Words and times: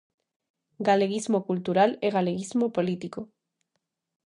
Galeguismo 0.87 1.39
cultural 1.49 1.91
e 2.05 2.07
galeguismo 2.15 2.65
político. 2.77 3.21